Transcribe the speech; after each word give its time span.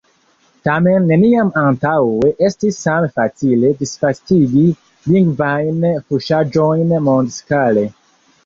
Tamen, 0.67 1.03
neniam 1.09 1.49
antaŭe 1.63 2.31
estis 2.47 2.79
same 2.87 3.11
facile 3.19 3.71
disvastigi 3.83 4.65
lingvajn 5.13 5.87
fuŝaĵojn 6.09 6.99
mondskale. 7.11 7.89